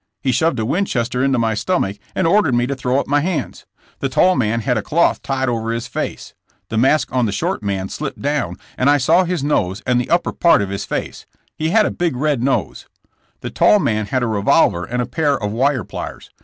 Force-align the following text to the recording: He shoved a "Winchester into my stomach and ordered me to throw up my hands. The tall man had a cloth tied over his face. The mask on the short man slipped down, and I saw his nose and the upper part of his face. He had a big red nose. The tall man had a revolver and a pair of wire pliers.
He 0.23 0.31
shoved 0.31 0.57
a 0.57 0.65
"Winchester 0.65 1.23
into 1.23 1.37
my 1.37 1.53
stomach 1.53 1.97
and 2.15 2.25
ordered 2.25 2.55
me 2.55 2.65
to 2.65 2.73
throw 2.73 2.99
up 2.99 3.05
my 3.05 3.19
hands. 3.19 3.67
The 3.99 4.09
tall 4.09 4.35
man 4.35 4.61
had 4.61 4.75
a 4.75 4.81
cloth 4.81 5.21
tied 5.21 5.47
over 5.47 5.71
his 5.71 5.85
face. 5.85 6.33
The 6.69 6.77
mask 6.79 7.13
on 7.13 7.27
the 7.27 7.31
short 7.31 7.61
man 7.61 7.87
slipped 7.87 8.19
down, 8.19 8.55
and 8.79 8.89
I 8.89 8.97
saw 8.97 9.25
his 9.25 9.43
nose 9.43 9.83
and 9.85 10.01
the 10.01 10.09
upper 10.09 10.31
part 10.33 10.63
of 10.63 10.71
his 10.71 10.85
face. 10.85 11.27
He 11.55 11.69
had 11.69 11.85
a 11.85 11.91
big 11.91 12.15
red 12.15 12.41
nose. 12.41 12.87
The 13.41 13.51
tall 13.51 13.77
man 13.77 14.07
had 14.07 14.23
a 14.23 14.27
revolver 14.27 14.85
and 14.85 15.03
a 15.03 15.05
pair 15.05 15.37
of 15.37 15.51
wire 15.51 15.83
pliers. 15.83 16.31